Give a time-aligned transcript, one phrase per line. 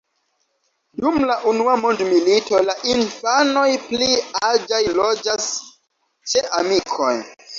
[1.01, 4.09] Dum la Unua mondmilito la infanoj pli
[4.49, 5.47] aĝaj loĝas
[6.33, 7.13] ĉe amikoj.